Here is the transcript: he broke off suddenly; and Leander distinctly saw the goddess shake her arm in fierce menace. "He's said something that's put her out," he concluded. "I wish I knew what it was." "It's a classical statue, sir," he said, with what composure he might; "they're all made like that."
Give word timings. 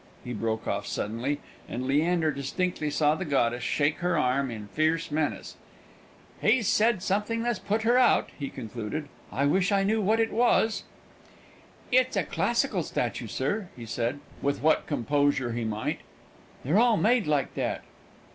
he 0.23 0.33
broke 0.33 0.67
off 0.67 0.87
suddenly; 0.87 1.39
and 1.69 1.85
Leander 1.85 2.31
distinctly 2.31 2.89
saw 2.89 3.13
the 3.13 3.23
goddess 3.23 3.61
shake 3.63 3.97
her 3.99 4.17
arm 4.17 4.49
in 4.49 4.67
fierce 4.69 5.11
menace. 5.11 5.57
"He's 6.41 6.67
said 6.67 7.03
something 7.03 7.43
that's 7.43 7.59
put 7.59 7.83
her 7.83 7.99
out," 7.99 8.31
he 8.39 8.49
concluded. 8.49 9.09
"I 9.31 9.45
wish 9.45 9.71
I 9.71 9.83
knew 9.83 10.01
what 10.01 10.19
it 10.19 10.31
was." 10.33 10.85
"It's 11.91 12.17
a 12.17 12.23
classical 12.23 12.81
statue, 12.81 13.27
sir," 13.27 13.67
he 13.75 13.85
said, 13.85 14.19
with 14.41 14.63
what 14.63 14.87
composure 14.87 15.51
he 15.51 15.65
might; 15.65 15.99
"they're 16.65 16.79
all 16.79 16.97
made 16.97 17.27
like 17.27 17.53
that." 17.53 17.83